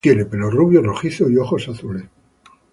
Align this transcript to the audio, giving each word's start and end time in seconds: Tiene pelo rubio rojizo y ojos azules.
Tiene 0.03 0.25
pelo 0.25 0.49
rubio 0.49 0.81
rojizo 0.81 1.29
y 1.29 1.37
ojos 1.37 1.69
azules. 1.69 2.05